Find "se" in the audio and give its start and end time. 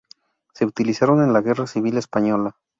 0.55-0.65